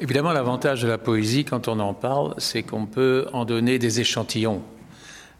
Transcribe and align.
Évidemment, 0.00 0.32
l'avantage 0.32 0.82
de 0.82 0.88
la 0.88 0.98
poésie, 0.98 1.44
quand 1.44 1.68
on 1.68 1.78
en 1.78 1.94
parle, 1.94 2.34
c'est 2.38 2.64
qu'on 2.64 2.86
peut 2.86 3.26
en 3.32 3.44
donner 3.44 3.78
des 3.78 4.00
échantillons. 4.00 4.60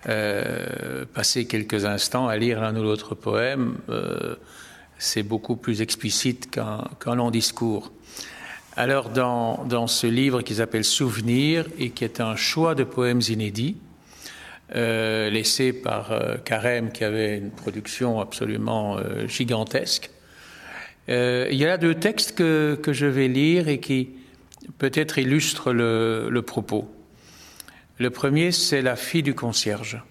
Euh, 0.09 1.05
passer 1.13 1.47
quelques 1.47 1.85
instants 1.87 2.29
à 2.29 2.37
lire 2.37 2.61
l'un 2.61 2.77
ou 2.77 2.83
l'autre 2.83 3.17
poème, 3.17 3.79
euh, 3.89 4.37
c'est 4.97 5.25
beaucoup 5.25 5.57
plus 5.57 5.83
explicite 5.83 6.51
qu'un 6.51 7.15
long 7.17 7.33
discours. 7.33 7.91
Alors, 8.77 9.09
dans, 9.09 9.65
dans 9.65 9.89
ce 9.89 10.07
livre 10.07 10.43
qui 10.43 10.55
s'appelle 10.55 10.85
Souvenir 10.85 11.67
et 11.79 11.91
qui 11.91 12.05
est 12.05 12.21
un 12.21 12.37
choix 12.37 12.77
de 12.77 12.85
poèmes 12.85 13.23
inédits, 13.29 13.77
euh, 14.77 15.31
laissé 15.31 15.73
par 15.73 16.13
euh, 16.13 16.37
Carême, 16.37 16.93
qui 16.93 17.03
avait 17.03 17.39
une 17.39 17.51
production 17.51 18.21
absolument 18.21 18.99
euh, 18.99 19.27
gigantesque, 19.27 20.11
euh, 21.09 21.49
il 21.51 21.59
y 21.59 21.65
a 21.65 21.69
là 21.69 21.77
deux 21.77 21.95
textes 21.97 22.37
que, 22.37 22.79
que, 22.81 22.93
je 22.93 23.07
vais 23.07 23.29
lire 23.29 23.69
et 23.69 23.79
qui 23.79 24.11
peut-être 24.79 25.19
illustrent 25.19 25.73
le, 25.73 26.29
le 26.31 26.43
propos. 26.43 26.91
Le 27.99 28.11
premier, 28.11 28.53
c'est 28.53 28.83
la 28.83 28.97
fille 28.97 29.23
du 29.23 29.35
concierge. 29.35 30.03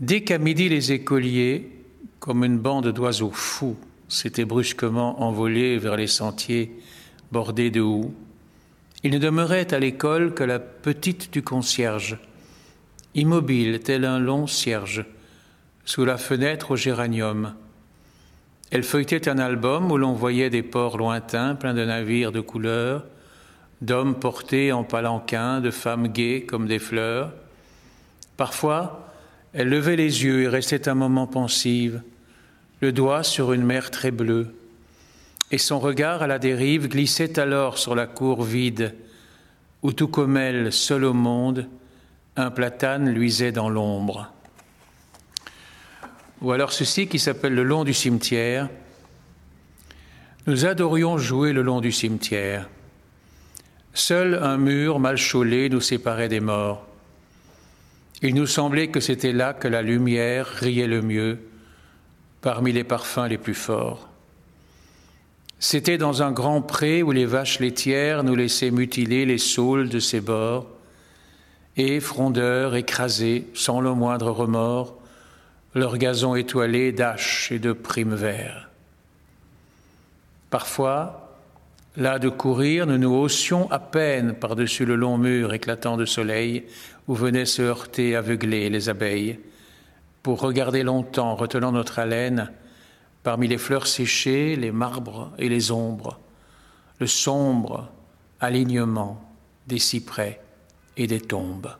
Dès 0.00 0.22
qu'à 0.22 0.38
midi 0.38 0.68
les 0.68 0.92
écoliers, 0.92 1.70
comme 2.18 2.44
une 2.44 2.58
bande 2.58 2.88
d'oiseaux 2.88 3.30
fous, 3.30 3.76
s'étaient 4.08 4.44
brusquement 4.44 5.22
envolés 5.22 5.78
vers 5.78 5.96
les 5.96 6.06
sentiers 6.06 6.72
bordés 7.30 7.70
de 7.70 7.80
houx, 7.80 8.14
il 9.02 9.12
ne 9.12 9.18
demeurait 9.18 9.72
à 9.74 9.78
l'école 9.78 10.34
que 10.34 10.44
la 10.44 10.60
petite 10.60 11.32
du 11.32 11.42
concierge, 11.42 12.18
immobile 13.14 13.80
tel 13.80 14.04
un 14.04 14.18
long 14.18 14.46
cierge, 14.46 15.04
sous 15.84 16.04
la 16.04 16.18
fenêtre 16.18 16.72
au 16.72 16.76
géranium. 16.76 17.54
Elle 18.72 18.84
feuilletait 18.84 19.28
un 19.28 19.38
album 19.38 19.92
où 19.92 19.98
l'on 19.98 20.14
voyait 20.14 20.48
des 20.48 20.62
ports 20.62 20.96
lointains 20.96 21.54
pleins 21.54 21.74
de 21.74 21.84
navires 21.84 22.32
de 22.32 22.40
couleurs, 22.40 23.04
d'hommes 23.82 24.18
portés 24.18 24.72
en 24.72 24.82
palanquin, 24.82 25.60
de 25.60 25.70
femmes 25.70 26.08
gaies 26.08 26.44
comme 26.44 26.66
des 26.66 26.78
fleurs. 26.78 27.34
Parfois, 28.38 29.12
elle 29.52 29.68
levait 29.68 29.96
les 29.96 30.24
yeux 30.24 30.44
et 30.44 30.48
restait 30.48 30.88
un 30.88 30.94
moment 30.94 31.26
pensive, 31.26 32.00
le 32.80 32.92
doigt 32.92 33.22
sur 33.22 33.52
une 33.52 33.62
mer 33.62 33.90
très 33.90 34.10
bleue, 34.10 34.54
et 35.50 35.58
son 35.58 35.78
regard 35.78 36.22
à 36.22 36.26
la 36.26 36.38
dérive 36.38 36.88
glissait 36.88 37.38
alors 37.38 37.76
sur 37.76 37.94
la 37.94 38.06
cour 38.06 38.42
vide, 38.42 38.94
où 39.82 39.92
tout 39.92 40.08
comme 40.08 40.38
elle, 40.38 40.72
seule 40.72 41.04
au 41.04 41.12
monde, 41.12 41.68
un 42.36 42.50
platane 42.50 43.10
luisait 43.10 43.52
dans 43.52 43.68
l'ombre. 43.68 44.32
Ou 46.42 46.50
alors 46.50 46.72
ceci 46.72 47.06
qui 47.06 47.20
s'appelle 47.20 47.54
le 47.54 47.62
long 47.62 47.84
du 47.84 47.94
cimetière. 47.94 48.68
Nous 50.48 50.66
adorions 50.66 51.16
jouer 51.16 51.52
le 51.52 51.62
long 51.62 51.80
du 51.80 51.92
cimetière. 51.92 52.68
Seul 53.94 54.34
un 54.42 54.56
mur 54.56 54.98
mal 54.98 55.16
chaulé 55.16 55.68
nous 55.68 55.80
séparait 55.80 56.28
des 56.28 56.40
morts. 56.40 56.84
Il 58.22 58.34
nous 58.34 58.46
semblait 58.46 58.88
que 58.88 58.98
c'était 58.98 59.32
là 59.32 59.52
que 59.54 59.68
la 59.68 59.82
lumière 59.82 60.46
riait 60.46 60.88
le 60.88 61.00
mieux, 61.00 61.38
parmi 62.40 62.72
les 62.72 62.84
parfums 62.84 63.28
les 63.28 63.38
plus 63.38 63.54
forts. 63.54 64.08
C'était 65.60 65.98
dans 65.98 66.22
un 66.24 66.32
grand 66.32 66.60
pré 66.60 67.04
où 67.04 67.12
les 67.12 67.26
vaches 67.26 67.60
laitières 67.60 68.24
nous 68.24 68.34
laissaient 68.34 68.72
mutiler 68.72 69.26
les 69.26 69.38
saules 69.38 69.88
de 69.88 70.00
ses 70.00 70.20
bords, 70.20 70.66
et, 71.76 72.00
frondeurs 72.00 72.74
écrasés, 72.74 73.46
sans 73.54 73.80
le 73.80 73.94
moindre 73.94 74.30
remords, 74.30 75.01
leur 75.74 75.96
gazon 75.96 76.34
étoilé 76.34 76.92
d'aches 76.92 77.50
et 77.52 77.58
de 77.58 77.72
primes 77.72 78.14
verts. 78.14 78.68
Parfois, 80.50 81.38
là 81.96 82.18
de 82.18 82.28
courir, 82.28 82.86
nous 82.86 82.98
nous 82.98 83.14
haussions 83.14 83.70
à 83.70 83.78
peine 83.78 84.34
par-dessus 84.34 84.84
le 84.84 84.96
long 84.96 85.16
mur 85.16 85.54
éclatant 85.54 85.96
de 85.96 86.04
soleil 86.04 86.64
où 87.08 87.14
venaient 87.14 87.46
se 87.46 87.62
heurter 87.62 88.16
aveuglés 88.16 88.68
les 88.68 88.88
abeilles, 88.88 89.38
pour 90.22 90.40
regarder 90.40 90.82
longtemps, 90.82 91.34
retenant 91.34 91.72
notre 91.72 91.98
haleine, 91.98 92.52
parmi 93.22 93.48
les 93.48 93.58
fleurs 93.58 93.86
séchées, 93.86 94.56
les 94.56 94.70
marbres 94.70 95.32
et 95.38 95.48
les 95.48 95.70
ombres, 95.70 96.20
le 97.00 97.06
sombre 97.06 97.90
alignement 98.40 99.22
des 99.66 99.78
cyprès 99.78 100.40
et 100.96 101.06
des 101.06 101.20
tombes. 101.20 101.72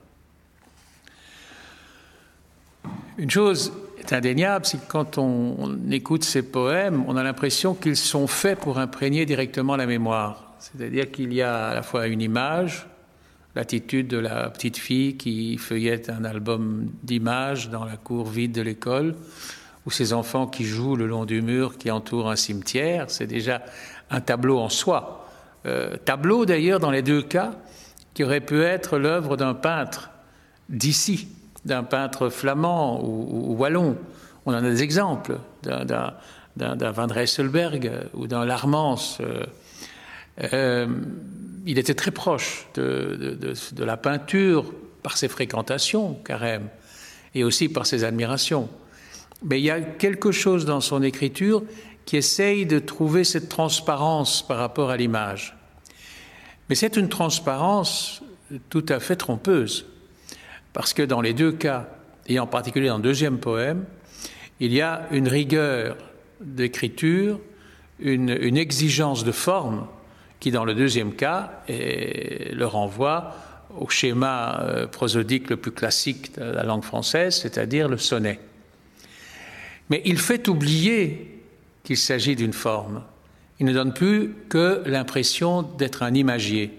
Une 3.19 3.31
chose 3.31 3.73
est 4.03 4.13
indéniable, 4.13 4.67
c'est 4.67 4.79
que 4.79 4.91
quand 4.91 5.19
on, 5.19 5.79
écoute 5.91 6.25
ces 6.25 6.43
poèmes, 6.43 7.05
on 7.09 7.17
a 7.17 7.23
l'impression 7.23 7.75
qu'ils 7.75 7.97
sont 7.97 8.27
faits 8.27 8.59
pour 8.59 8.79
imprégner 8.79 9.27
directement 9.27 9.77
la 9.77 9.87
mémoire. 9.87 10.55
C'est-à-dire 10.59 11.11
qu'il 11.11 11.33
y 11.33 11.43
a 11.43 11.69
à 11.69 11.75
la 11.75 11.83
fois 11.83 12.07
une 12.07 12.21
image, 12.21 12.87
l'attitude 13.55 14.09
de 14.09 14.19
la 14.19 14.51
petite 14.51 14.77
fille 14.77 15.17
qui 15.17 15.59
feuillette 15.59 16.09
un 16.09 16.25
album 16.25 16.91
d'images 17.03 17.71
dans 17.71 17.85
la 17.85 17.97
cour 17.97 18.29
vide 18.29 18.53
de 18.53 18.63
l'école, 18.63 19.15
ou 19.87 19.91
ces 19.91 20.13
enfants 20.13 20.47
qui 20.47 20.65
jouent 20.65 20.97
le 20.97 21.07
long 21.07 21.25
du 21.25 21.43
mur 21.43 21.77
qui 21.77 21.91
entoure 21.91 22.31
un 22.31 22.37
cimetière, 22.37 23.11
c'est 23.11 23.27
déjà 23.27 23.63
un 24.11 24.21
tableau 24.21 24.59
en 24.59 24.69
soi. 24.69 25.29
Euh, 25.67 25.97
tableau 26.05 26.45
d'ailleurs 26.47 26.81
dans 26.81 26.91
les 26.91 27.03
deux 27.03 27.23
cas 27.23 27.53
qui 28.15 28.25
aurait 28.25 28.41
pu 28.41 28.63
être 28.63 28.99
l'œuvre 28.99 29.37
d'un 29.37 29.55
peintre 29.55 30.11
d'ici, 30.69 31.29
d'un 31.65 31.85
peintre 31.85 32.29
flamand 32.29 33.03
ou, 33.05 33.55
wallon. 33.57 33.97
On 34.47 34.53
en 34.53 34.57
a 34.57 34.63
des 34.63 34.83
exemples, 34.83 35.39
d'un 35.63 36.91
Van 36.93 37.07
Dresselberg 37.07 37.91
ou 38.15 38.27
d'un 38.27 38.45
Larmance. 38.45 39.19
Euh, 39.21 39.45
euh, 40.53 40.87
il 41.67 41.79
était 41.79 41.95
très 41.95 42.11
proche 42.11 42.67
de, 42.75 43.39
de, 43.41 43.85
la 43.85 43.97
peinture 43.97 44.73
par 45.03 45.17
ses 45.17 45.29
fréquentations, 45.29 46.15
carême, 46.25 46.69
et 47.35 47.45
aussi 47.45 47.69
par 47.69 47.87
ses 47.87 48.03
admirations. 48.03 48.69
Mais 49.45 49.61
il 49.61 49.65
y 49.65 49.71
a 49.71 49.81
quelque 49.81 50.33
chose 50.33 50.65
dans 50.65 50.81
son 50.81 51.03
écriture 51.03 51.63
qui 52.05 52.17
essaye 52.17 52.67
de 52.67 52.79
trouver 52.79 53.23
cette 53.25 53.49
transparence 53.49 54.47
par 54.47 54.59
rapport 54.59 54.91
à 54.91 54.97
l'image. 54.97 55.57
Mais 56.69 56.75
c'est 56.75 56.97
une 56.97 57.09
transparence 57.09 58.23
tout 58.71 58.87
à 58.89 58.99
fait 58.99 59.17
trompeuse, 59.17 59.87
parce 60.73 60.93
que 60.93 61.03
dans 61.03 61.21
les 61.21 61.35
deux 61.35 61.53
cas, 61.53 61.89
et 62.27 62.39
en 62.39 62.47
particulier 62.47 62.89
dans 62.89 62.97
le 62.97 63.03
deuxième 63.03 63.39
poème, 63.39 63.85
il 64.61 64.73
y 64.73 64.81
a 64.81 65.07
une 65.11 65.29
rigueur 65.29 65.97
d'écriture, 66.41 67.41
une, 67.99 68.57
exigence 68.57 69.25
de 69.25 69.33
forme 69.33 69.87
qui, 70.41 70.51
dans 70.51 70.65
le 70.65 70.75
deuxième 70.75 71.15
cas, 71.15 71.63
le 71.69 72.65
renvoie 72.65 73.35
au 73.79 73.89
schéma 73.89 74.61
euh, 74.61 74.87
prosodique 74.87 75.49
le 75.49 75.57
plus 75.57 75.71
classique 75.71 76.37
de 76.37 76.43
la 76.43 76.63
langue 76.63 76.85
française, 76.85 77.37
c'est-à-dire 77.37 77.89
le 77.89 77.97
sonnet. 77.97 78.39
Mais 79.89 80.03
il 80.05 80.19
fait 80.19 80.49
oublier 80.49 81.41
qu'il 81.83 81.97
s'agit 81.97 82.37
d'une 82.37 82.53
forme 82.53 83.03
il 83.63 83.67
ne 83.67 83.73
donne 83.73 83.93
plus 83.93 84.35
que 84.49 84.83
l'impression 84.87 85.63
d'être 85.63 86.03
un 86.03 86.15
imagier, 86.15 86.73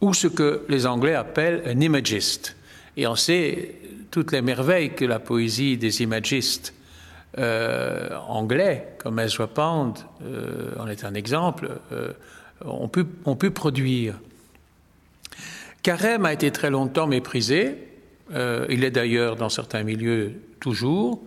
ou 0.00 0.14
ce 0.14 0.28
que 0.28 0.64
les 0.68 0.86
Anglais 0.86 1.16
appellent 1.16 1.62
un 1.66 1.80
imagist. 1.80 2.54
Et 2.96 3.06
on 3.06 3.16
sait 3.16 3.74
toutes 4.10 4.32
les 4.32 4.42
merveilles 4.42 4.94
que 4.94 5.04
la 5.04 5.18
poésie 5.18 5.76
des 5.76 6.02
imagistes 6.02 6.74
euh, 7.38 8.16
anglais, 8.28 8.96
comme 8.96 9.18
Ezra 9.18 9.46
Pound 9.46 9.98
euh, 10.24 10.70
en 10.78 10.88
est 10.88 11.04
un 11.04 11.12
exemple, 11.12 11.68
euh, 11.92 12.12
ont, 12.64 12.88
pu, 12.88 13.50
produire. 13.50 14.14
Carême 15.82 16.24
a 16.24 16.32
été 16.32 16.50
très 16.50 16.70
longtemps 16.70 17.06
méprisé, 17.06 17.76
il 18.34 18.82
est 18.82 18.90
d'ailleurs 18.90 19.36
dans 19.36 19.50
certains 19.50 19.82
milieux 19.82 20.32
toujours, 20.58 21.22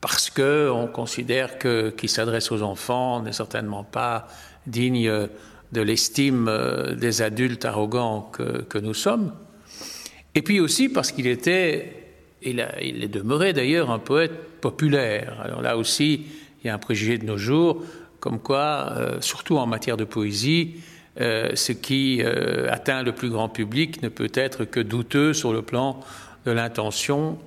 parce 0.00 0.30
qu'on 0.30 0.88
considère 0.90 1.58
que 1.58 1.92
s'adresse 2.06 2.50
aux 2.50 2.62
enfants 2.62 3.22
n'est 3.22 3.32
certainement 3.32 3.84
pas 3.84 4.26
digne 4.66 5.28
de 5.72 5.80
l'estime 5.80 6.50
des 6.96 7.22
adultes 7.22 7.66
arrogants 7.66 8.32
que, 8.32 8.78
nous 8.78 8.94
sommes. 8.94 9.32
Et 10.34 10.42
puis 10.42 10.60
aussi 10.60 10.88
parce 10.88 11.12
qu'il 11.12 11.26
était, 11.26 11.92
il, 12.42 12.60
a, 12.60 12.80
est 12.82 13.08
demeuré 13.08 13.52
d'ailleurs 13.52 13.90
un 13.90 13.98
poète 13.98 14.60
populaire. 14.60 15.40
Alors 15.42 15.62
là 15.62 15.76
aussi, 15.76 16.26
il 16.62 16.66
y 16.66 16.70
a 16.70 16.74
un 16.74 16.78
préjugé 16.78 17.18
de 17.18 17.24
nos 17.24 17.38
jours, 17.38 17.82
comme 18.20 18.38
quoi, 18.38 18.92
euh, 18.96 19.20
surtout 19.20 19.58
en 19.58 19.66
matière 19.66 19.96
de 19.96 20.04
poésie, 20.04 20.76
euh, 21.20 21.50
ce 21.54 21.72
qui 21.72 22.22
euh, 22.22 22.70
atteint 22.70 23.02
le 23.02 23.12
plus 23.12 23.30
grand 23.30 23.48
public 23.48 24.02
ne 24.02 24.08
peut 24.08 24.30
être 24.34 24.64
que 24.64 24.80
douteux 24.80 25.32
sur 25.32 25.52
le 25.52 25.62
plan 25.62 26.00
de 26.46 26.52
l'intention 26.52 27.38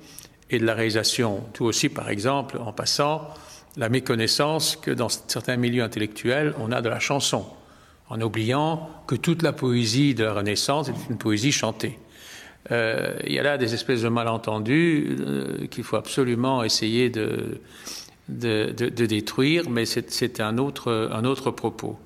et 0.50 0.58
de 0.58 0.66
la 0.66 0.74
réalisation. 0.74 1.42
Tout 1.54 1.64
aussi, 1.64 1.88
par 1.88 2.10
exemple, 2.10 2.58
en 2.58 2.72
passant, 2.72 3.28
la 3.76 3.88
méconnaissance 3.88 4.76
que 4.76 4.90
dans 4.90 5.08
certains 5.08 5.56
milieux 5.56 5.82
intellectuels, 5.82 6.54
on 6.58 6.70
a 6.72 6.82
de 6.82 6.90
la 6.90 7.00
chanson, 7.00 7.46
en 8.10 8.20
oubliant 8.20 8.90
que 9.06 9.14
toute 9.14 9.42
la 9.42 9.52
poésie 9.52 10.14
de 10.14 10.24
la 10.24 10.34
Renaissance 10.34 10.90
est 10.90 11.08
une 11.08 11.16
poésie 11.16 11.52
chantée. 11.52 11.98
Euh, 12.70 13.16
il 13.26 13.32
y 13.32 13.38
a 13.38 13.42
là 13.42 13.58
des 13.58 13.74
espèces 13.74 14.02
de 14.02 14.08
malentendus 14.08 15.16
euh, 15.20 15.66
qu'il 15.66 15.82
faut 15.82 15.96
absolument 15.96 16.62
essayer 16.62 17.10
de, 17.10 17.60
de, 18.28 18.88
détruire, 19.06 19.68
mais 19.68 19.84
c'est 19.84 20.40
un 20.40 20.58
autre, 20.58 21.10
un 21.12 21.24
autre 21.24 21.50
propos. 21.50 21.98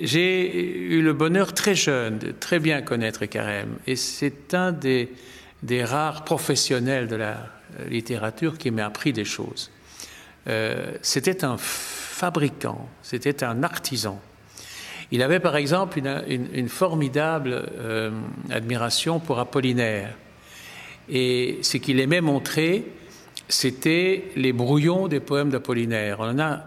J'ai 0.00 0.94
eu 0.94 1.02
le 1.02 1.12
bonheur 1.12 1.52
très 1.52 1.74
jeune 1.74 2.18
de 2.18 2.30
très 2.30 2.60
bien 2.60 2.82
connaître 2.82 3.26
Carême, 3.26 3.76
et 3.86 3.96
c'est 3.96 4.54
un 4.54 4.72
des, 4.72 5.10
des, 5.62 5.84
rares 5.84 6.24
professionnels 6.24 7.08
de 7.08 7.16
la 7.16 7.46
littérature 7.90 8.56
qui 8.58 8.70
m'a 8.70 8.86
appris 8.86 9.12
des 9.12 9.24
choses. 9.24 9.70
Euh, 10.48 10.92
c'était 11.02 11.44
un 11.44 11.56
fabricant, 11.58 12.88
c'était 13.02 13.44
un 13.44 13.62
artisan. 13.62 14.20
Il 15.10 15.22
avait 15.22 15.40
par 15.40 15.56
exemple 15.56 15.98
une, 15.98 16.68
formidable 16.68 17.66
euh, 17.78 18.10
admiration 18.50 19.20
pour 19.20 19.38
Apollinaire. 19.38 20.14
Et 21.08 21.58
ce 21.62 21.78
qu'il 21.78 22.00
aimait 22.00 22.20
montrer, 22.20 22.84
c'était 23.48 24.30
les 24.36 24.52
brouillons 24.52 25.08
des 25.08 25.20
poèmes 25.20 25.48
d'Apollinaire. 25.48 26.20
On 26.20 26.28
en 26.28 26.38
a 26.38 26.64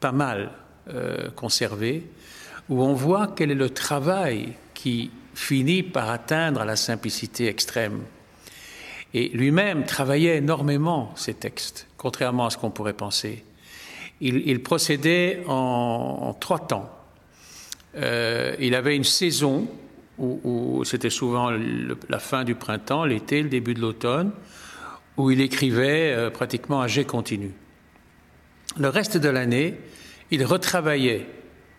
pas 0.00 0.12
mal 0.12 0.50
euh, 0.92 1.30
conservés, 1.36 2.04
où 2.68 2.82
on 2.82 2.94
voit 2.94 3.32
quel 3.36 3.50
est 3.50 3.54
le 3.54 3.70
travail 3.70 4.54
qui 4.74 5.10
finit 5.34 5.82
par 5.82 6.10
atteindre 6.10 6.64
la 6.64 6.76
simplicité 6.76 7.46
extrême. 7.46 8.00
Et 9.14 9.28
lui-même 9.28 9.84
travaillait 9.84 10.38
énormément 10.38 11.12
ces 11.16 11.34
textes, 11.34 11.86
contrairement 11.96 12.46
à 12.46 12.50
ce 12.50 12.58
qu'on 12.58 12.70
pourrait 12.70 12.92
penser. 12.92 13.44
Il, 14.20 14.62
procédait 14.62 15.42
en, 15.48 16.34
trois 16.38 16.60
temps. 16.60 16.90
Euh, 17.96 18.54
il 18.58 18.74
avait 18.74 18.96
une 18.96 19.04
saison 19.04 19.68
où, 20.18 20.84
c'était 20.84 21.10
souvent 21.10 21.50
la 22.08 22.18
fin 22.20 22.44
du 22.44 22.54
printemps, 22.54 23.04
l'été, 23.04 23.42
le 23.42 23.48
début 23.48 23.74
de 23.74 23.80
l'automne, 23.80 24.30
où 25.16 25.30
il 25.30 25.40
écrivait 25.40 26.12
euh, 26.12 26.30
pratiquement 26.30 26.80
à 26.80 26.86
jet 26.86 27.04
continu. 27.04 27.50
Le 28.78 28.88
reste 28.88 29.16
de 29.16 29.28
l'année, 29.28 29.74
il 30.30 30.44
retravaillait 30.44 31.26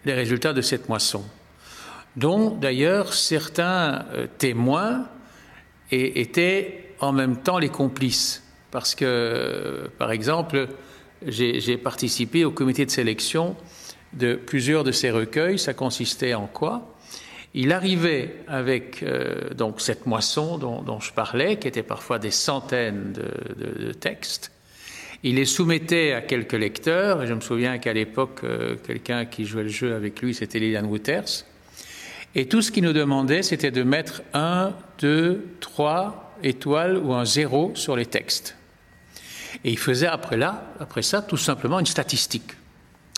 les 0.04 0.14
résultats 0.14 0.54
de 0.54 0.62
cette 0.62 0.90
moisson, 0.90 1.24
dont 2.18 2.50
d'ailleurs 2.50 3.14
certains 3.14 4.06
euh, 4.14 4.28
témoins 4.38 5.08
étaient 5.92 6.94
en 7.00 7.14
même 7.14 7.38
temps 7.38 7.60
les 7.60 7.70
complices. 7.70 8.44
Parce 8.72 8.96
que, 8.96 9.90
par 9.98 10.12
exemple, 10.12 10.68
j'ai 11.26 11.78
participé 11.78 12.44
au 12.44 12.52
comité 12.52 12.86
de 12.86 12.92
sélection 12.92 13.56
de 14.16 14.36
plusieurs 14.36 14.84
de 14.84 14.92
ces 14.92 15.12
recueils. 15.12 15.60
Ça 15.60 15.74
consistait 15.74 16.34
en 16.34 16.48
quoi? 16.48 16.96
Il 17.58 17.72
arrivait 17.72 18.36
avec 18.48 19.02
euh, 19.02 19.54
donc 19.54 19.80
cette 19.80 20.06
moisson 20.06 20.58
dont, 20.58 21.00
je 21.00 21.14
parlais, 21.14 21.58
qui 21.58 21.70
était 21.70 21.84
parfois 21.84 22.20
des 22.20 22.32
centaines 22.32 23.14
de, 23.14 23.94
textes. 23.94 24.52
Il 25.24 25.36
les 25.36 25.46
soumettait 25.46 26.12
à 26.12 26.22
quelques 26.22 26.54
lecteurs. 26.54 27.24
Et 27.24 27.28
je 27.28 27.34
me 27.34 27.40
souviens 27.40 27.78
qu'à 27.78 27.94
l'époque, 27.94 28.42
euh, 28.44 28.76
quelqu'un 28.86 29.26
qui 29.26 29.46
jouait 29.46 29.64
le 29.64 29.70
jeu 29.70 29.96
avec 29.96 30.22
lui, 30.22 30.34
c'était 30.34 30.60
Lilian 30.60 30.84
Wouters. 30.84 31.46
Et 32.36 32.48
tout 32.48 32.62
ce 32.62 32.72
qu'il 32.72 32.84
nous 32.84 32.92
demandait, 32.92 33.42
c'était 33.42 33.72
de 33.72 33.84
mettre 33.84 34.22
un, 34.34 34.74
deux, 35.00 35.46
trois 35.62 36.34
étoiles 36.44 36.98
ou 36.98 37.14
un 37.14 37.24
zéro 37.24 37.72
sur 37.76 37.96
les 37.96 38.06
textes. 38.06 38.58
Et 39.64 39.72
il 39.72 39.80
faisait 39.80 40.08
après, 40.08 40.36
là, 40.36 40.74
après 40.82 41.02
ça 41.02 41.22
tout 41.22 41.38
simplement 41.38 41.80
une 41.80 41.86
statistique. 41.86 42.52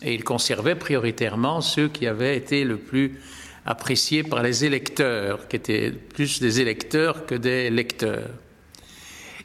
Et 0.04 0.14
il 0.14 0.24
conservait 0.24 0.76
prioritairement 0.76 1.62
ceux 1.62 1.88
qui 1.88 2.08
avaient 2.08 2.38
été 2.38 2.64
le 2.64 2.78
plus 2.78 3.20
appréciés 3.66 4.24
par 4.24 4.44
les 4.44 4.64
électeurs, 4.64 5.48
qui 5.48 5.56
étaient 5.56 5.92
plus 5.92 6.40
des 6.40 6.62
électeurs 6.62 7.26
que 7.26 7.36
des 7.36 7.70
lecteurs. 7.70 8.30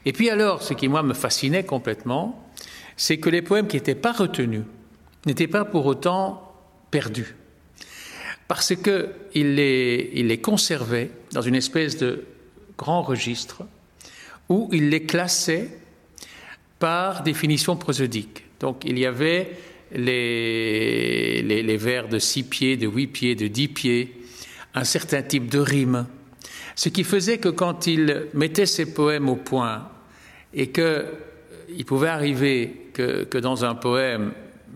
Et 0.05 0.13
puis 0.13 0.31
alors, 0.31 0.63
ce 0.63 0.75
qui 0.75 0.89
moi 0.89 1.03
me 1.03 1.15
fascinait 1.15 1.65
complètement, 1.65 2.51
c'est 2.97 3.19
que 3.19 3.31
les 3.31 3.43
poèmes 3.43 3.67
qui 3.67 3.77
n'étaient 3.77 3.95
pas 3.95 4.13
retenus 4.13 4.65
n'étaient 5.27 5.49
pas 5.49 5.65
pour 5.65 5.87
autant 5.87 6.55
perdus. 6.91 7.35
Parce 8.49 8.75
qu'il 8.75 9.55
les, 9.55 10.11
il 10.15 10.27
les 10.27 10.41
conservait 10.41 11.11
dans 11.33 11.43
une 11.43 11.55
espèce 11.55 11.97
de 11.97 12.25
grand 12.77 13.03
registre 13.03 13.63
où 14.49 14.69
il 14.73 14.91
les 14.91 15.05
classait 15.05 15.71
par 16.79 17.23
définition 17.23 17.77
prosodique. 17.77 18.45
Donc 18.61 18.83
il 18.85 18.99
y 18.99 19.07
avait 19.07 19.57
les, 19.95 21.77
vers 21.77 22.09
de 22.09 22.19
six 22.19 22.43
pieds, 22.43 22.77
de 22.77 22.87
huit 22.87 23.09
pieds, 23.09 23.35
de 23.35 23.47
dix 23.49 23.69
pieds, 23.69 24.15
un 24.75 24.85
certain 24.85 25.23
type 25.23 25.51
de 25.51 25.59
rime. 25.59 26.07
Ce 26.75 26.89
qui 26.89 27.05
faisait 27.05 27.39
que 27.39 27.49
quand 27.49 27.87
il 27.87 28.27
mettait 28.35 28.67
ses 28.67 28.93
poèmes 28.93 29.29
au 29.29 29.37
point 29.37 29.89
et 30.55 30.71
qu'il 30.71 30.83
euh, 30.85 31.85
pouvait 31.87 32.09
arriver 32.09 32.89
que, 32.95 33.25
que, 33.25 33.39
dans 33.39 33.65
un 33.65 33.75
poème, 33.75 34.33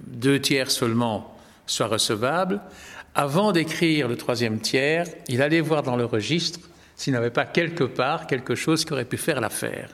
deux 0.07 0.41
tiers 0.41 0.71
seulement 0.71 1.37
soient 1.67 1.87
recevables, 1.87 2.61
avant 3.15 3.53
d'écrire 3.53 4.09
le 4.09 4.17
troisième 4.17 4.61
tiers, 4.61 5.07
il 5.29 5.41
allait 5.41 5.63
voir 5.63 5.83
dans 5.83 5.97
le 5.97 6.05
registre 6.05 6.61
s'il 6.97 7.15
n'avait 7.15 7.31
pas 7.31 7.45
quelque 7.45 7.85
part 7.85 8.27
quelque 8.27 8.55
chose 8.55 8.85
qui 8.85 8.93
aurait 8.93 9.05
pu 9.05 9.17
faire 9.17 9.41
l'affaire. 9.41 9.91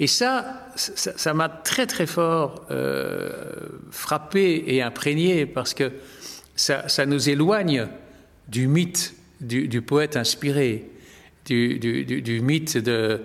Et 0.00 0.06
ça, 0.06 0.66
ça 0.76 1.34
m'a 1.34 1.50
très 1.50 1.86
très 1.86 2.06
fort 2.06 2.64
euh, 2.70 3.30
frappé 3.90 4.64
et 4.66 4.80
imprégné 4.80 5.44
parce 5.44 5.74
que 5.74 5.92
ça, 6.56 7.06
nous 7.06 7.28
éloigne 7.28 7.86
du 8.48 8.66
mythe 8.66 9.14
du, 9.42 9.82
poète 9.82 10.16
inspiré, 10.16 10.90
du, 11.44 12.40
mythe 12.42 12.78
de, 12.78 13.20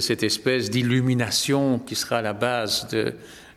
cette 0.00 0.22
espèce 0.22 0.70
d'illumination 0.70 1.78
qui 1.78 1.94
sera 1.94 2.22
la 2.22 2.32
base 2.32 2.88
de, 2.88 3.14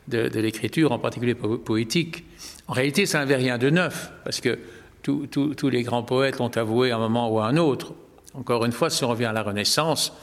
de 0.07 0.39
l'écriture, 0.39 0.91
en 0.91 0.99
particulier 0.99 1.35
poétique. 1.35 2.25
En 2.67 2.73
réalité, 2.73 3.05
ça 3.05 3.19
n'avait 3.19 3.35
rien 3.37 3.57
de 3.57 3.69
neuf, 3.69 4.11
parce 4.23 4.41
que 4.41 4.59
tous 5.01 5.69
les 5.69 5.83
grands 5.83 6.03
poètes 6.03 6.39
l'ont 6.39 6.49
avoué 6.49 6.91
à 6.91 6.97
un 6.97 6.99
moment 6.99 7.33
ou 7.33 7.39
à 7.39 7.47
un 7.47 7.57
autre. 7.57 7.93
Encore 8.33 8.65
une 8.65 8.71
fois, 8.73 8.89
si 8.89 9.03
on 9.03 9.09
revient 9.09 9.25
à 9.25 9.33
la 9.33 9.43
Renaissance, 9.43 10.13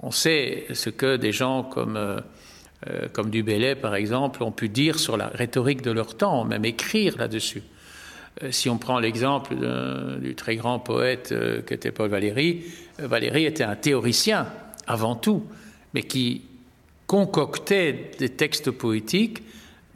on 0.00 0.10
sait 0.10 0.66
ce 0.72 0.90
que 0.90 1.16
des 1.16 1.32
gens 1.32 1.62
comme, 1.62 1.96
euh, 1.96 2.20
euh, 2.88 3.08
comme 3.12 3.30
par 3.80 3.94
exemple, 3.94 4.42
ont 4.42 4.52
pu 4.52 4.68
dire 4.68 4.98
sur 4.98 5.16
la 5.16 5.28
rhétorique 5.28 5.82
de 5.82 5.90
leur 5.90 6.16
temps, 6.16 6.44
même 6.44 6.64
écrire 6.64 7.16
là-dessus. 7.18 7.62
Euh, 8.42 8.50
si 8.50 8.68
on 8.68 8.78
prend 8.78 8.98
l'exemple 8.98 9.54
du 10.20 10.34
très 10.34 10.56
grand 10.56 10.78
poète 10.78 11.34
qu'était 11.66 11.92
Paul 11.92 12.10
Valéry, 12.10 12.64
Valéry 12.98 13.44
était 13.44 13.64
un 13.64 13.76
théoricien 13.76 14.46
avant 14.86 15.16
tout, 15.16 15.46
mais 15.94 16.02
qui 16.02 16.42
concoctait 17.06 18.10
des 18.18 18.28
textes 18.28 18.70
poétiques 18.70 19.42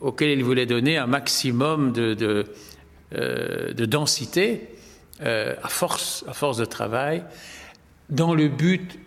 auxquels 0.01 0.31
il 0.31 0.45
voulait 0.45 0.67
donner 0.67 0.97
un 0.97 1.07
maximum 1.07 1.93
de, 1.93 2.15
de, 2.15 2.47
de 3.13 3.85
densité 3.85 4.69
à, 5.21 5.69
force, 5.69 6.25
à 6.27 6.33
force 6.33 6.57
de 6.57 6.65
travail, 6.65 7.23
dans 8.09 8.35
le 8.35 8.49
but 8.49 8.99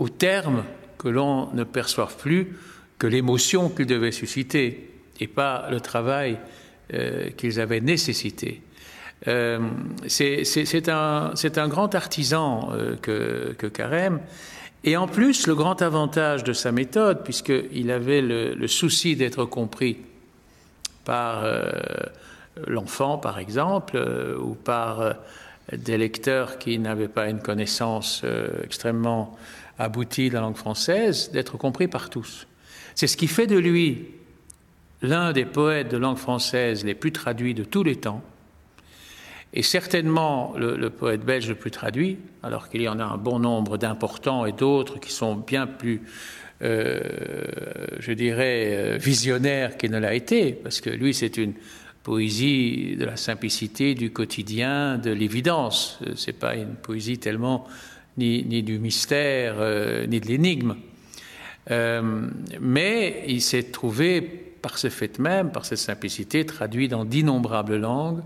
au 0.00 0.08
terme 0.08 0.64
que 0.98 1.08
l'on 1.08 1.52
ne 1.52 1.62
perçoive 1.62 2.16
plus 2.16 2.56
que 2.98 3.06
l'émotion 3.06 3.68
qu'ils 3.68 3.86
devaient 3.86 4.12
susciter 4.12 4.90
et 5.20 5.28
pas 5.28 5.68
le 5.70 5.80
travail 5.80 6.38
euh, 6.94 7.30
qu'ils 7.36 7.60
avaient 7.60 7.80
nécessité. 7.80 8.62
Euh, 9.28 9.60
c'est 10.08 10.88
un, 10.88 11.68
grand 11.68 11.94
artisan 11.94 12.70
euh, 12.72 12.96
que, 12.96 13.66
Carême. 13.68 14.20
Et 14.84 14.96
en 14.96 15.06
plus, 15.06 15.46
le 15.46 15.54
grand 15.54 15.82
avantage 15.82 16.44
de 16.44 16.54
sa 16.54 16.72
méthode, 16.72 17.22
puisqu'il 17.22 17.90
avait 17.90 18.22
le 18.22 18.66
souci 18.66 19.14
d'être 19.14 19.44
compris 19.44 19.98
par 21.04 21.44
l'enfant, 22.66 23.18
par 23.18 23.38
exemple, 23.38 24.02
ou 24.42 24.54
par 24.54 25.16
des 25.72 25.98
lecteurs 25.98 26.58
qui 26.58 26.78
n'avaient 26.78 27.08
pas 27.08 27.28
une 27.28 27.40
connaissance 27.40 28.24
extrêmement 28.64 29.36
abouti 29.78 30.28
de 30.28 30.34
la 30.34 30.40
langue 30.40 30.56
française 30.56 31.30
d'être 31.32 31.56
compris 31.56 31.88
par 31.88 32.10
tous. 32.10 32.46
C'est 32.94 33.06
ce 33.06 33.16
qui 33.16 33.28
fait 33.28 33.46
de 33.46 33.58
lui 33.58 34.08
l'un 35.02 35.32
des 35.32 35.44
poètes 35.44 35.90
de 35.90 35.96
langue 35.96 36.18
française 36.18 36.84
les 36.84 36.94
plus 36.94 37.12
traduits 37.12 37.54
de 37.54 37.64
tous 37.64 37.82
les 37.82 37.96
temps, 37.96 38.22
et 39.52 39.62
certainement 39.62 40.54
le, 40.56 40.90
poète 40.90 41.24
belge 41.24 41.48
le 41.48 41.56
plus 41.56 41.72
traduit, 41.72 42.18
alors 42.42 42.68
qu'il 42.68 42.82
y 42.82 42.88
en 42.88 43.00
a 43.00 43.04
un 43.04 43.16
bon 43.16 43.40
nombre 43.40 43.78
d'importants 43.78 44.46
et 44.46 44.52
d'autres 44.52 45.00
qui 45.00 45.10
sont 45.10 45.34
bien 45.34 45.66
plus, 45.66 46.02
euh, 46.62 47.00
je 47.98 48.12
dirais, 48.12 48.70
euh, 48.72 48.96
visionnaires 48.96 49.76
qu'il 49.76 49.90
ne 49.90 49.98
l'a 49.98 50.14
été, 50.14 50.52
parce 50.52 50.80
que 50.80 50.90
lui, 50.90 51.14
c'est 51.14 51.36
une 51.36 51.54
poésie 52.02 52.96
de 52.96 53.04
la 53.04 53.16
simplicité, 53.16 53.94
du 53.94 54.10
quotidien, 54.10 54.98
de 54.98 55.10
l'évidence. 55.10 55.98
C'est 56.16 56.38
pas 56.38 56.54
une 56.54 56.74
poésie 56.74 57.18
tellement 57.18 57.66
ni, 58.16 58.62
du 58.62 58.78
mystère, 58.78 59.56
euh, 59.58 60.06
ni 60.06 60.20
de 60.20 60.26
l'énigme. 60.26 60.76
Euh, 61.70 62.28
mais 62.60 63.24
il 63.28 63.42
s'est 63.42 63.64
trouvé, 63.64 64.20
par 64.20 64.78
ce 64.78 64.88
fait 64.88 65.18
même, 65.18 65.52
par 65.52 65.64
cette 65.64 65.78
simplicité, 65.78 66.44
traduit 66.44 66.88
dans 66.88 67.04
d'innombrables 67.04 67.76
langues. 67.76 68.22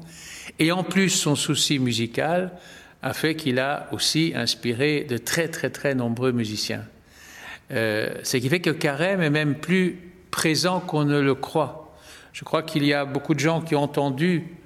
Et 0.58 0.72
en 0.72 0.84
plus, 0.84 1.10
son 1.10 1.36
souci 1.36 1.78
musical 1.78 2.52
a 3.02 3.12
fait 3.12 3.34
qu'il 3.34 3.58
a 3.58 3.88
aussi 3.92 4.32
inspiré 4.34 5.04
de 5.04 5.18
très, 5.18 5.48
très, 5.48 5.70
très 5.70 5.94
nombreux 5.94 6.32
musiciens. 6.32 6.84
Euh, 7.70 8.14
ce 8.22 8.36
qui 8.36 8.48
fait 8.48 8.60
que 8.60 8.70
Carême 8.70 9.20
est 9.20 9.30
même 9.30 9.56
plus 9.56 9.98
présent 10.30 10.80
qu'on 10.80 11.04
ne 11.04 11.20
le 11.20 11.34
croit. 11.34 11.83
Je 12.34 12.42
crois 12.44 12.64
qu'il 12.64 12.84
y 12.84 12.92
a 12.92 13.04
beaucoup 13.04 13.32
de 13.32 13.38
gens 13.38 13.60
qui 13.62 13.76
ont 13.76 13.82
entendu 13.84 14.56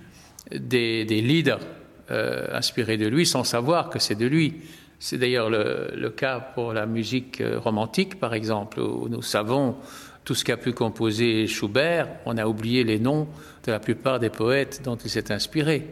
des, 0.50 1.04
leaders 1.04 1.60
inspiré 2.08 2.96
de 2.96 3.06
lui 3.06 3.26
sans 3.26 3.44
savoir 3.44 3.90
que 3.90 3.98
c'est 3.98 4.14
de 4.14 4.26
lui. 4.26 4.62
C'est 4.98 5.18
d'ailleurs 5.18 5.50
le, 5.50 5.92
le, 5.94 6.08
cas 6.08 6.40
pour 6.40 6.72
la 6.72 6.86
musique 6.86 7.42
romantique, 7.56 8.18
par 8.18 8.32
exemple, 8.32 8.80
où 8.80 9.10
nous 9.10 9.20
savons 9.20 9.76
tout 10.24 10.34
ce 10.34 10.44
qu'a 10.44 10.56
pu 10.56 10.72
composer 10.72 11.46
Schubert, 11.46 12.08
on 12.24 12.38
a 12.38 12.46
oublié 12.46 12.84
les 12.84 12.98
noms 12.98 13.28
de 13.64 13.72
la 13.72 13.80
plupart 13.80 14.18
des 14.18 14.30
poètes 14.30 14.80
dont 14.82 14.96
il 14.96 15.10
s'est 15.10 15.30
inspiré. 15.30 15.86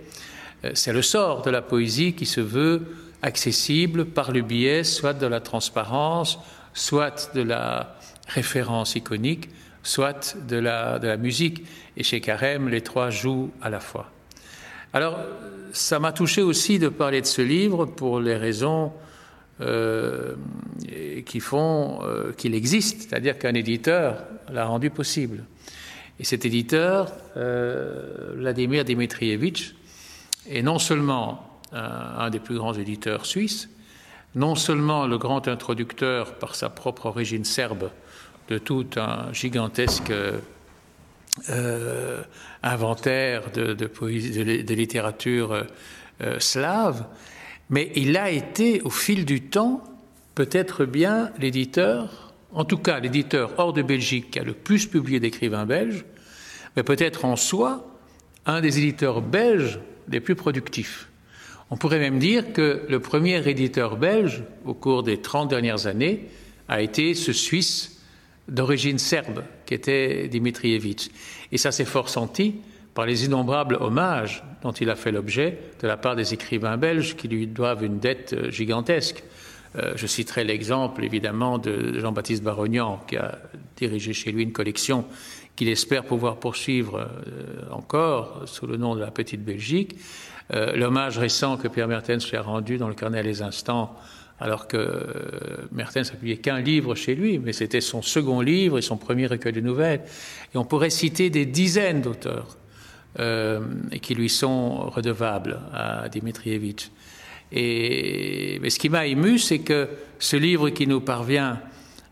C'est 0.72 0.94
le 0.94 1.02
sort 1.02 1.42
de 1.42 1.50
la 1.50 1.60
poésie 1.60 2.14
qui 2.14 2.26
se 2.26 2.40
veut 2.40 2.82
accessible 3.20 4.06
par 4.06 4.32
le 4.32 4.40
biais 4.40 4.82
soit 4.82 5.12
de 5.12 5.26
la 5.26 5.40
transparence, 5.40 6.38
soit 6.72 7.34
de 7.34 7.42
la 7.42 7.96
référence 8.28 8.94
iconique, 8.94 9.50
soit 9.86 10.36
de 10.48 10.56
la, 10.56 11.16
musique. 11.16 11.64
Et 11.96 12.02
chez 12.02 12.20
Carême, 12.20 12.68
les 12.68 12.80
trois 12.80 13.10
jouent 13.10 13.50
à 13.62 13.70
la 13.70 13.80
fois. 13.80 14.10
Alors, 14.92 15.18
ça 15.72 15.98
m'a 15.98 16.12
touché 16.12 16.42
aussi 16.42 16.78
de 16.78 16.88
parler 16.88 17.20
de 17.20 17.26
ce 17.26 17.42
livre 17.42 17.86
pour 17.86 18.20
les 18.20 18.36
raisons 18.36 18.92
euh, 19.60 20.34
qui 21.24 21.40
font 21.40 22.00
euh, 22.02 22.32
qu'il 22.32 22.54
existe, 22.54 23.02
c'est-à-dire 23.02 23.38
qu'un 23.38 23.54
éditeur 23.54 24.24
l'a 24.52 24.66
rendu 24.66 24.90
possible. 24.90 25.44
Et 26.18 26.24
cet 26.24 26.44
éditeur, 26.44 27.12
euh, 27.36 28.32
Vladimir 28.34 28.84
Dmitrievitch, 28.84 29.74
est 30.48 30.62
non 30.62 30.78
seulement 30.78 31.60
un 31.72 32.30
des 32.30 32.38
plus 32.38 32.56
grands 32.56 32.74
éditeurs 32.74 33.26
suisses, 33.26 33.68
non 34.36 34.54
seulement 34.54 35.06
le 35.06 35.18
grand 35.18 35.48
introducteur 35.48 36.34
par 36.34 36.54
sa 36.54 36.70
propre 36.70 37.06
origine 37.06 37.44
serbe 37.44 37.90
de 38.48 38.58
tout 38.58 38.86
un 38.96 39.32
gigantesque 39.32 40.12
euh, 41.50 42.22
inventaire 42.62 43.50
de, 43.52 43.86
poésie, 43.86 44.62
de, 44.64 44.74
littérature 44.74 45.66
euh, 46.22 46.38
slave, 46.38 47.04
mais 47.68 47.92
il 47.94 48.16
a 48.16 48.30
été 48.30 48.80
au 48.82 48.90
fil 48.90 49.24
du 49.24 49.42
temps 49.42 49.82
peut-être 50.34 50.84
bien 50.84 51.30
l'éditeur, 51.38 52.32
en 52.52 52.64
tout 52.64 52.78
cas 52.78 53.00
l'éditeur 53.00 53.52
hors 53.58 53.72
de 53.72 53.82
Belgique 53.82 54.30
qui 54.30 54.38
a 54.38 54.44
le 54.44 54.54
plus 54.54 54.86
publié 54.86 55.20
d'écrivains 55.20 55.66
belges, 55.66 56.04
mais 56.76 56.82
peut-être 56.82 57.24
en 57.24 57.36
soi 57.36 57.86
un 58.46 58.60
des 58.60 58.78
éditeurs 58.78 59.20
belges 59.20 59.80
les 60.08 60.20
plus 60.20 60.36
productifs. 60.36 61.08
On 61.70 61.76
pourrait 61.76 61.98
même 61.98 62.18
dire 62.18 62.52
que 62.52 62.82
le 62.88 63.00
premier 63.00 63.46
éditeur 63.48 63.96
belge, 63.96 64.44
au 64.64 64.72
cours 64.72 65.02
des 65.02 65.20
30 65.20 65.50
dernières 65.50 65.86
années, 65.86 66.28
a 66.68 66.80
été 66.80 67.14
ce 67.14 67.32
Suisse 67.32 67.95
d'origine 68.48 68.98
serbe, 68.98 69.42
qui 69.64 69.74
était 69.74 70.28
Dimitrievitch. 70.28 71.08
Et 71.52 71.58
ça 71.58 71.72
s'est 71.72 71.84
fort 71.84 72.08
senti 72.08 72.56
par 72.94 73.06
les 73.06 73.26
innombrables 73.26 73.76
hommages 73.80 74.42
dont 74.62 74.72
il 74.72 74.88
a 74.88 74.96
fait 74.96 75.12
l'objet 75.12 75.58
de 75.80 75.86
la 75.86 75.96
part 75.96 76.16
des 76.16 76.32
écrivains 76.32 76.76
belges 76.76 77.16
qui 77.16 77.28
lui 77.28 77.46
doivent 77.46 77.84
une 77.84 77.98
dette 77.98 78.50
gigantesque. 78.50 79.22
Euh, 79.76 79.92
je 79.96 80.06
citerai 80.06 80.44
l'exemple 80.44 81.04
évidemment 81.04 81.58
de 81.58 81.98
Jean-Baptiste 81.98 82.42
Barognan, 82.42 83.02
qui 83.06 83.16
a 83.16 83.38
dirigé 83.76 84.12
chez 84.12 84.32
lui 84.32 84.42
une 84.42 84.52
collection 84.52 85.04
qu'il 85.56 85.68
espère 85.68 86.04
pouvoir 86.04 86.36
poursuivre 86.36 87.00
euh, 87.00 87.72
encore 87.72 88.42
sous 88.44 88.66
le 88.66 88.76
nom 88.76 88.94
de 88.94 89.00
la 89.00 89.10
Petite 89.10 89.42
Belgique. 89.42 89.96
Euh, 90.54 90.76
l'hommage 90.76 91.18
récent 91.18 91.56
que 91.56 91.66
Pierre 91.66 91.88
Mertens 91.88 92.30
lui 92.30 92.36
a 92.36 92.42
rendu 92.42 92.76
dans 92.76 92.88
le 92.88 92.94
carnet 92.94 93.22
Les 93.22 93.42
Instants, 93.42 93.96
alors 94.38 94.68
que 94.68 94.76
euh, 94.76 95.66
Mertens 95.72 96.12
n'a 96.12 96.18
publié 96.18 96.36
qu'un 96.36 96.60
livre 96.60 96.94
chez 96.94 97.14
lui, 97.14 97.38
mais 97.38 97.54
c'était 97.54 97.80
son 97.80 98.02
second 98.02 98.42
livre 98.42 98.78
et 98.78 98.82
son 98.82 98.98
premier 98.98 99.26
recueil 99.26 99.54
de 99.54 99.62
nouvelles. 99.62 100.02
Et 100.54 100.58
on 100.58 100.64
pourrait 100.64 100.90
citer 100.90 101.30
des 101.30 101.46
dizaines 101.46 102.02
d'auteurs 102.02 102.58
qui 104.02 104.14
lui 104.14 104.28
sont 104.28 104.90
redevables 104.90 105.58
à 105.72 106.06
Dimitrievitch. 106.10 106.90
Et 107.50 108.58
mais 108.60 108.68
ce 108.68 108.78
qui 108.78 108.90
m'a 108.90 109.06
ému, 109.06 109.38
c'est 109.38 109.60
que 109.60 109.88
ce 110.18 110.36
livre 110.36 110.68
qui 110.68 110.86
nous 110.86 111.00
parvient 111.00 111.58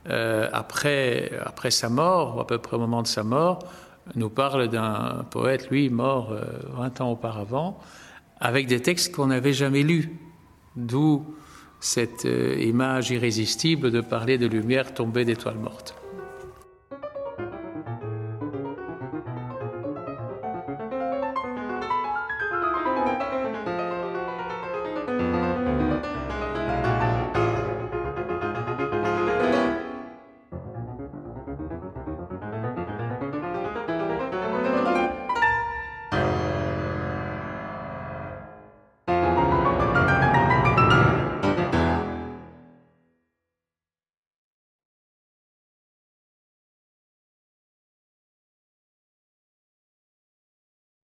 euh, 0.08 0.49
après, 0.52 1.30
sa 1.70 1.88
mort, 1.88 2.37
ou 2.37 2.40
à 2.40 2.46
peu 2.46 2.58
près 2.58 2.76
au 2.76 2.80
moment 2.80 3.02
de 3.02 3.06
sa 3.06 3.23
mort, 3.23 3.61
nous 4.14 4.28
parle 4.28 4.68
d'un 4.68 5.25
poète, 5.30 5.70
lui, 5.70 5.88
mort 5.88 6.32
euh, 6.32 6.42
20 6.76 7.00
ans 7.00 7.12
auparavant, 7.12 7.80
avec 8.40 8.66
des 8.66 8.80
textes 8.80 9.14
qu'on 9.14 9.26
n'avait 9.26 9.52
jamais 9.52 9.82
lus. 9.82 10.18
D'où 10.76 11.25
cette 11.80 12.26
euh, 12.26 12.56
image 12.61 13.11
irrésistible 13.11 13.90
de 13.90 14.00
parler 14.00 14.38
de 14.38 14.46
lumière 14.46 14.92
tombée 14.94 15.25
d'étoiles 15.25 15.58
mortes. 15.58 15.94